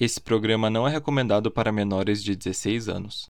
[0.00, 3.26] Esse programa não é recomendado para menores de 16 anos.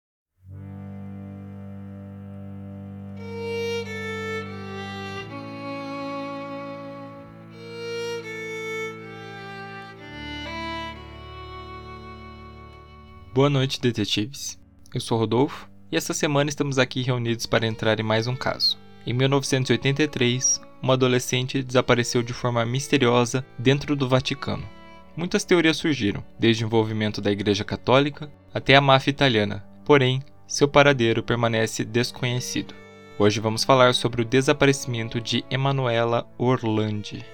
[13.32, 14.58] Boa noite, detetives.
[14.92, 18.76] Eu sou Rodolfo e essa semana estamos aqui reunidos para entrar em mais um caso.
[19.06, 24.77] Em 1983, uma adolescente desapareceu de forma misteriosa dentro do Vaticano.
[25.18, 30.68] Muitas teorias surgiram, desde o envolvimento da Igreja Católica até a máfia italiana, porém, seu
[30.68, 32.72] paradeiro permanece desconhecido.
[33.18, 37.26] Hoje vamos falar sobre o desaparecimento de Emanuela Orlandi.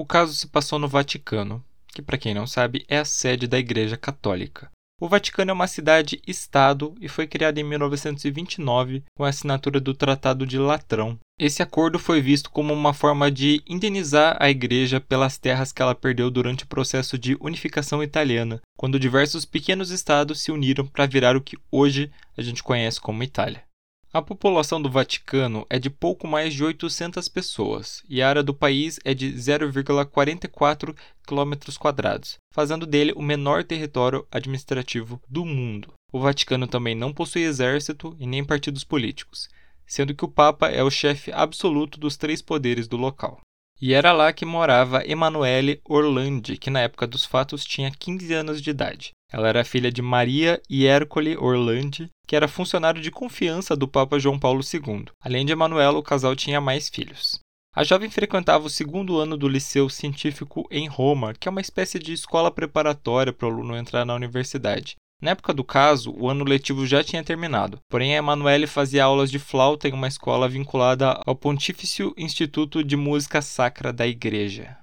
[0.00, 3.58] O caso se passou no Vaticano, que, para quem não sabe, é a sede da
[3.58, 4.70] Igreja Católica.
[4.98, 10.46] O Vaticano é uma cidade-estado e foi criado em 1929 com a assinatura do Tratado
[10.46, 11.18] de Latrão.
[11.38, 15.94] Esse acordo foi visto como uma forma de indenizar a Igreja pelas terras que ela
[15.94, 21.36] perdeu durante o processo de unificação italiana, quando diversos pequenos estados se uniram para virar
[21.36, 23.64] o que hoje a gente conhece como Itália.
[24.12, 28.52] A população do Vaticano é de pouco mais de 800 pessoas e a área do
[28.52, 35.94] país é de 0,44 km, fazendo dele o menor território administrativo do mundo.
[36.12, 39.48] O Vaticano também não possui exército e nem partidos políticos,
[39.86, 43.40] sendo que o Papa é o chefe absoluto dos três poderes do local.
[43.80, 48.60] E era lá que morava Emanuele Orlandi, que na época dos fatos tinha 15 anos
[48.60, 49.12] de idade.
[49.32, 54.18] Ela era filha de Maria e Ercole Orlandi, que era funcionário de confiança do Papa
[54.18, 55.06] João Paulo II.
[55.20, 57.38] Além de Emanuela, o casal tinha mais filhos.
[57.72, 62.00] A jovem frequentava o segundo ano do Liceu Científico em Roma, que é uma espécie
[62.00, 64.96] de escola preparatória para o aluno entrar na universidade.
[65.22, 69.30] Na época do caso, o ano letivo já tinha terminado, porém a Emanuele fazia aulas
[69.30, 74.76] de flauta em uma escola vinculada ao Pontifício Instituto de Música Sacra da Igreja.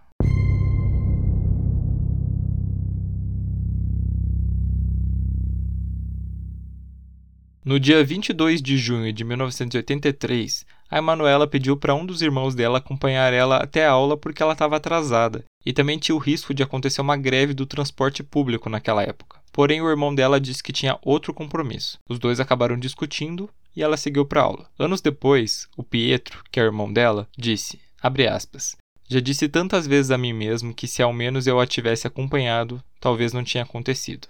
[7.68, 12.78] No dia 22 de junho de 1983, a Emanuela pediu para um dos irmãos dela
[12.78, 16.64] acompanhar ela até a aula porque ela estava atrasada e também tinha o risco de
[16.64, 19.42] acontecer uma greve do transporte público naquela época.
[19.52, 22.00] Porém, o irmão dela disse que tinha outro compromisso.
[22.10, 24.70] Os dois acabaram discutindo e ela seguiu para aula.
[24.80, 28.78] Anos depois, o Pietro, que é o irmão dela, disse, aspas,
[29.10, 32.82] já disse tantas vezes a mim mesmo que se ao menos eu a tivesse acompanhado,
[33.02, 34.30] talvez não tinha acontecido.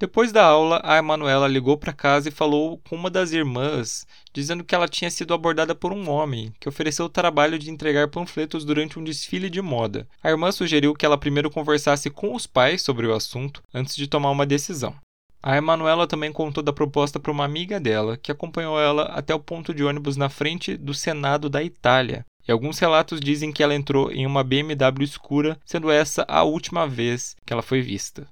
[0.00, 4.62] Depois da aula, a Emanuela ligou para casa e falou com uma das irmãs, dizendo
[4.62, 8.64] que ela tinha sido abordada por um homem que ofereceu o trabalho de entregar panfletos
[8.64, 10.06] durante um desfile de moda.
[10.22, 14.06] A irmã sugeriu que ela primeiro conversasse com os pais sobre o assunto antes de
[14.06, 14.94] tomar uma decisão.
[15.42, 19.40] A Emanuela também contou da proposta para uma amiga dela, que acompanhou ela até o
[19.40, 22.24] ponto de ônibus na frente do Senado da Itália.
[22.46, 26.86] E alguns relatos dizem que ela entrou em uma BMW escura, sendo essa a última
[26.86, 28.28] vez que ela foi vista.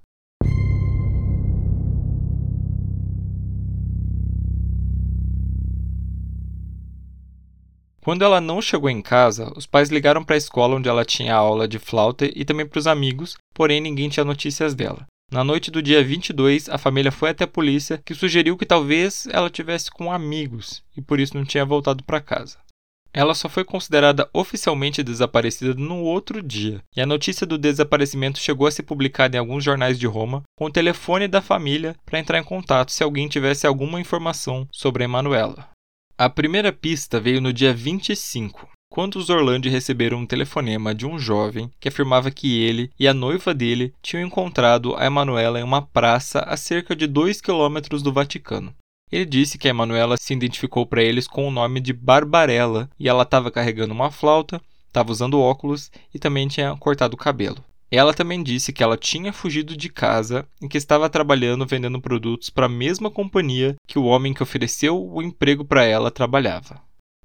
[8.07, 11.35] Quando ela não chegou em casa, os pais ligaram para a escola onde ela tinha
[11.35, 15.05] aula de flauta e também para os amigos, porém ninguém tinha notícias dela.
[15.29, 19.27] Na noite do dia 22, a família foi até a polícia, que sugeriu que talvez
[19.33, 22.59] ela tivesse com amigos e por isso não tinha voltado para casa.
[23.13, 28.69] Ela só foi considerada oficialmente desaparecida no outro dia, e a notícia do desaparecimento chegou
[28.69, 32.39] a ser publicada em alguns jornais de Roma, com o telefone da família para entrar
[32.39, 35.76] em contato se alguém tivesse alguma informação sobre a Emanuela.
[36.19, 41.19] A primeira pista veio no dia 25, quando os Orlando receberam um telefonema de um
[41.19, 45.83] jovem que afirmava que ele e a noiva dele tinham encontrado a Emanuela em uma
[45.83, 48.75] praça a cerca de 2 quilômetros do Vaticano.
[49.13, 53.11] Ele disse que a Emanuela se identificou para eles com o nome de Barbarella e
[53.11, 57.63] ela estava carregando uma flauta, estava usando óculos e também tinha cortado o cabelo.
[57.97, 62.51] Ela também disse que ela tinha fugido de casa e que estava trabalhando vendendo produtos
[62.51, 66.79] para a mesma companhia que o homem que ofereceu o emprego para ela trabalhava.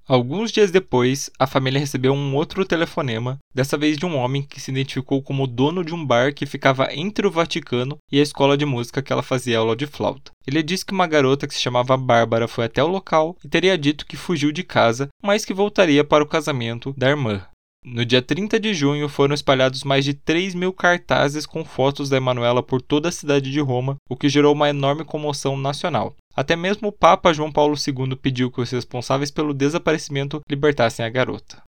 [0.08, 4.62] Alguns dias depois, a família recebeu um outro telefonema, dessa vez de um homem que
[4.62, 8.58] se identificou como dono de um bar que ficava entre o Vaticano e a escola
[8.58, 10.32] de música que ela fazia aula de flauta.
[10.48, 13.78] Ele disse que uma garota que se chamava Bárbara foi até o local e teria
[13.78, 17.46] dito que fugiu de casa, mas que voltaria para o casamento da irmã.
[17.84, 22.18] No dia 30 de junho foram espalhados mais de 3 mil cartazes com fotos da
[22.18, 26.16] Emanuela por toda a cidade de Roma, o que gerou uma enorme comoção nacional.
[26.36, 31.10] Até mesmo o Papa João Paulo II pediu que os responsáveis pelo desaparecimento libertassem a
[31.10, 31.64] garota.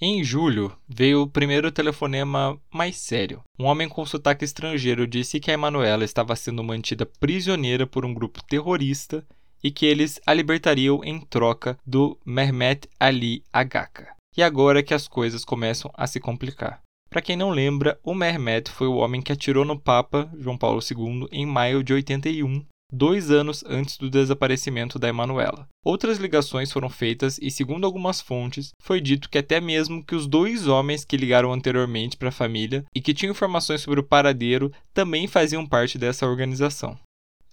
[0.00, 3.42] Em julho, veio o primeiro telefonema mais sério.
[3.58, 8.14] Um homem com sotaque estrangeiro disse que a Emanuela estava sendo mantida prisioneira por um
[8.14, 9.26] grupo terrorista
[9.64, 14.15] e que eles a libertariam em troca do Mehmet Ali Agaka.
[14.36, 16.82] E agora que as coisas começam a se complicar.
[17.08, 20.80] Para quem não lembra, o Mehmet foi o homem que atirou no Papa João Paulo
[20.80, 25.68] II em maio de 81 dois anos antes do desaparecimento da Emanuela.
[25.84, 30.26] Outras ligações foram feitas e, segundo algumas fontes, foi dito que até mesmo que os
[30.26, 34.72] dois homens que ligaram anteriormente para a família e que tinham informações sobre o paradeiro
[34.94, 36.96] também faziam parte dessa organização.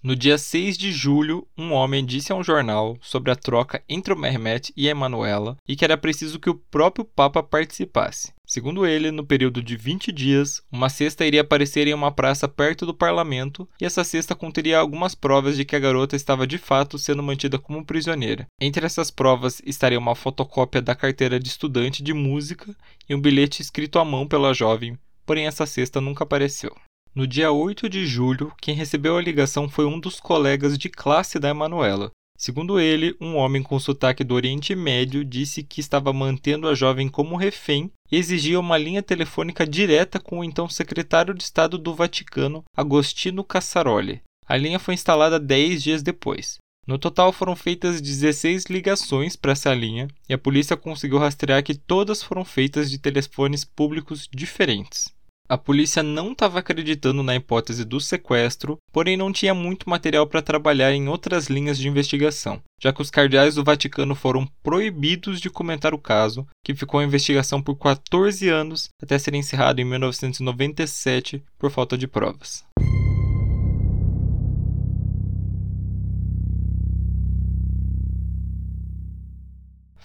[0.04, 4.12] No dia 6 de julho, um homem disse a um jornal sobre a troca entre
[4.12, 8.34] o Mehmet e a Emanuela e que era preciso que o próprio Papa participasse.
[8.44, 12.84] Segundo ele, no período de 20 dias, uma cesta iria aparecer em uma praça perto
[12.84, 16.98] do parlamento e essa cesta conteria algumas provas de que a garota estava de fato
[16.98, 18.46] sendo mantida como prisioneira.
[18.60, 22.76] Entre essas provas estaria uma fotocópia da carteira de estudante de música
[23.08, 26.76] e um bilhete escrito à mão pela jovem, porém essa cesta nunca apareceu.
[27.16, 31.38] No dia 8 de julho, quem recebeu a ligação foi um dos colegas de classe
[31.38, 32.10] da Emanuela.
[32.36, 37.08] Segundo ele, um homem com sotaque do Oriente Médio disse que estava mantendo a jovem
[37.08, 41.94] como refém e exigia uma linha telefônica direta com o então secretário de Estado do
[41.94, 44.20] Vaticano, Agostino Cassaroli.
[44.44, 46.58] A linha foi instalada 10 dias depois.
[46.84, 51.76] No total foram feitas 16 ligações para essa linha e a polícia conseguiu rastrear que
[51.76, 55.14] todas foram feitas de telefones públicos diferentes.
[55.46, 60.40] A polícia não estava acreditando na hipótese do sequestro, porém não tinha muito material para
[60.40, 65.50] trabalhar em outras linhas de investigação, já que os cardeais do Vaticano foram proibidos de
[65.50, 71.44] comentar o caso, que ficou em investigação por 14 anos até ser encerrado em 1997
[71.58, 72.64] por falta de provas.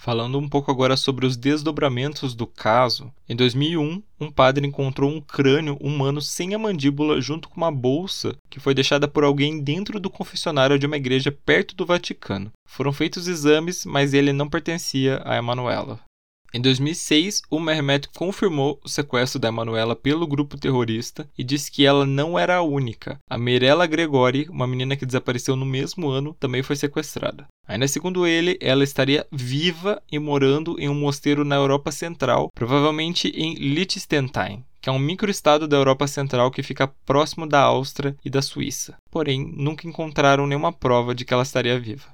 [0.09, 5.21] Falando um pouco agora sobre os desdobramentos do caso, em 2001, um padre encontrou um
[5.21, 9.99] crânio humano sem a mandíbula junto com uma bolsa que foi deixada por alguém dentro
[9.99, 12.51] do confessionário de uma igreja perto do Vaticano.
[12.65, 15.99] Foram feitos exames, mas ele não pertencia a Emanuela.
[16.51, 21.85] Em 2006, o Mehmet confirmou o sequestro da Emanuela pelo grupo terrorista e disse que
[21.85, 23.19] ela não era a única.
[23.29, 27.45] A Mirella Gregori, uma menina que desapareceu no mesmo ano, também foi sequestrada.
[27.67, 33.27] Ainda segundo ele, ela estaria viva e morando em um mosteiro na Europa Central, provavelmente
[33.27, 38.29] em Liechtenstein, que é um microestado da Europa Central que fica próximo da Áustria e
[38.29, 38.95] da Suíça.
[39.11, 42.07] Porém, nunca encontraram nenhuma prova de que ela estaria viva.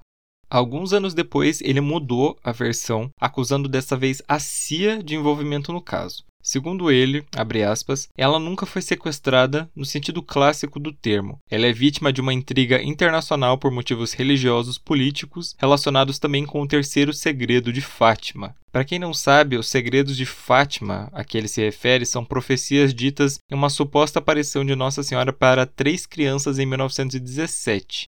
[0.50, 5.81] Alguns anos depois, ele mudou a versão, acusando dessa vez a CIA de envolvimento no
[5.81, 6.24] caso.
[6.45, 7.25] Segundo ele,
[7.68, 11.39] aspas, ela nunca foi sequestrada no sentido clássico do termo.
[11.50, 16.68] Ela é vítima de uma intriga internacional por motivos religiosos políticos, relacionados também com o
[16.68, 18.56] terceiro segredo de Fátima.
[18.71, 22.94] Para quem não sabe, os segredos de Fátima a que ele se refere são profecias
[22.94, 28.06] ditas em uma suposta aparição de Nossa Senhora para três crianças em 1917.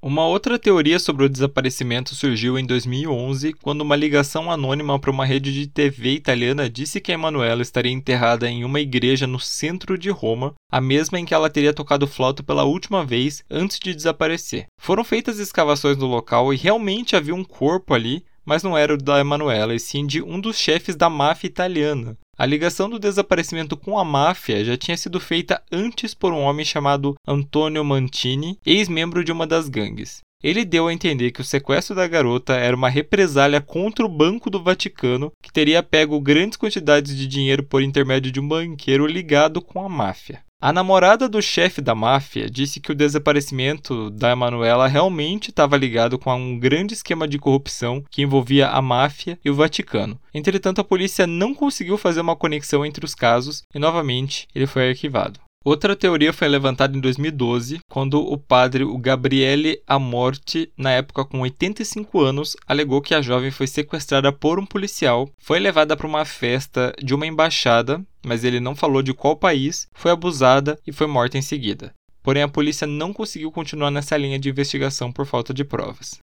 [0.00, 5.24] Uma outra teoria sobre o desaparecimento surgiu em 2011, quando uma ligação anônima para uma
[5.24, 10.10] rede de TV italiana disse que Emanuela estaria enterrada em uma igreja no centro de
[10.10, 14.66] Roma, a mesma em que ela teria tocado flauta pela última vez antes de desaparecer.
[14.78, 18.98] Foram feitas escavações no local e realmente havia um corpo ali, mas não era o
[18.98, 22.16] da Emanuela, e sim de um dos chefes da máfia italiana.
[22.38, 26.66] A ligação do desaparecimento com a máfia já tinha sido feita antes por um homem
[26.66, 30.20] chamado Antonio Mantini, ex-membro de uma das gangues.
[30.42, 34.50] Ele deu a entender que o sequestro da garota era uma represália contra o Banco
[34.50, 39.62] do Vaticano, que teria pego grandes quantidades de dinheiro por intermédio de um banqueiro ligado
[39.62, 40.40] com a máfia.
[40.66, 46.18] A namorada do chefe da máfia disse que o desaparecimento da Emanuela realmente estava ligado
[46.18, 50.18] com um grande esquema de corrupção que envolvia a máfia e o Vaticano.
[50.34, 54.88] Entretanto, a polícia não conseguiu fazer uma conexão entre os casos e, novamente, ele foi
[54.88, 55.38] arquivado.
[55.66, 62.20] Outra teoria foi levantada em 2012, quando o padre Gabriele Amorti, na época com 85
[62.20, 66.94] anos, alegou que a jovem foi sequestrada por um policial, foi levada para uma festa
[67.02, 71.36] de uma embaixada, mas ele não falou de qual país, foi abusada e foi morta
[71.36, 71.92] em seguida.
[72.22, 76.20] Porém, a polícia não conseguiu continuar nessa linha de investigação por falta de provas.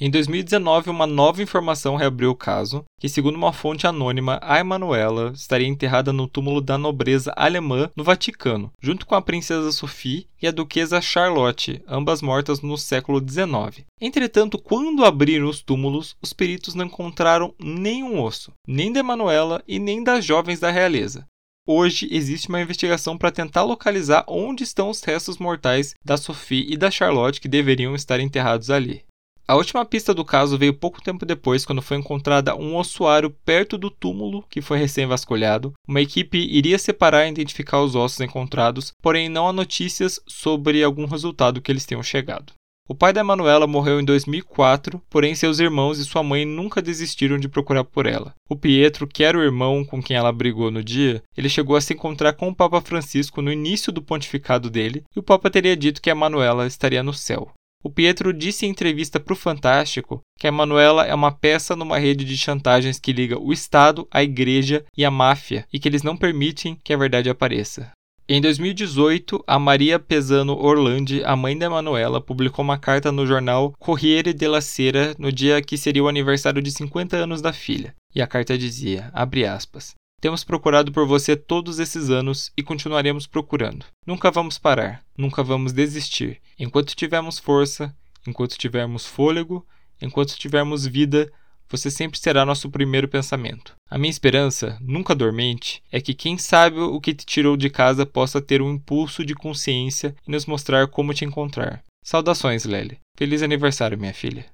[0.00, 5.32] Em 2019, uma nova informação reabriu o caso, que segundo uma fonte anônima, a Emanuela
[5.34, 10.46] estaria enterrada no túmulo da nobreza alemã no Vaticano, junto com a princesa Sophie e
[10.46, 13.84] a duquesa Charlotte, ambas mortas no século XIX.
[14.00, 19.80] Entretanto, quando abriram os túmulos, os peritos não encontraram nenhum osso, nem da Emanuela e
[19.80, 21.26] nem das jovens da realeza.
[21.66, 26.76] Hoje existe uma investigação para tentar localizar onde estão os restos mortais da Sophie e
[26.76, 29.02] da Charlotte que deveriam estar enterrados ali.
[29.48, 33.78] A última pista do caso veio pouco tempo depois, quando foi encontrada um ossuário perto
[33.78, 35.72] do túmulo que foi recém-vasculhado.
[35.88, 41.06] Uma equipe iria separar e identificar os ossos encontrados, porém não há notícias sobre algum
[41.06, 42.52] resultado que eles tenham chegado.
[42.86, 47.38] O pai da Manuela morreu em 2004, porém seus irmãos e sua mãe nunca desistiram
[47.38, 48.34] de procurar por ela.
[48.50, 51.80] O Pietro, que era o irmão com quem ela brigou no dia, ele chegou a
[51.80, 55.76] se encontrar com o Papa Francisco no início do pontificado dele, e o Papa teria
[55.76, 57.50] dito que a Manuela estaria no céu.
[57.82, 61.98] O Pietro disse em entrevista para o Fantástico que a Manuela é uma peça numa
[61.98, 66.02] rede de chantagens que liga o Estado, a Igreja e a máfia e que eles
[66.02, 67.92] não permitem que a verdade apareça.
[68.28, 73.72] Em 2018, a Maria Pesano Orlandi, a mãe da Manuela, publicou uma carta no jornal
[73.78, 77.94] Corriere della Sera no dia que seria o aniversário de 50 anos da filha.
[78.14, 79.10] E a carta dizia,
[79.50, 83.86] aspas, temos procurado por você todos esses anos e continuaremos procurando.
[84.06, 86.40] Nunca vamos parar, nunca vamos desistir.
[86.58, 87.94] Enquanto tivermos força,
[88.26, 89.66] enquanto tivermos fôlego,
[90.00, 91.30] enquanto tivermos vida,
[91.70, 93.74] você sempre será nosso primeiro pensamento.
[93.90, 98.06] A minha esperança, nunca dormente, é que quem sabe o que te tirou de casa
[98.06, 101.82] possa ter um impulso de consciência e nos mostrar como te encontrar.
[102.02, 102.98] Saudações, Lely.
[103.16, 104.46] Feliz aniversário, minha filha.